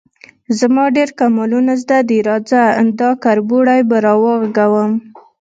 _زما 0.59 0.85
ډېر 0.97 1.09
کمالونه 1.19 1.71
زده 1.83 1.99
دي، 2.09 2.19
راځه، 2.29 2.61
دا 2.99 3.09
کربوړی 3.23 3.81
به 3.89 3.97
راوغږوم. 4.05 4.91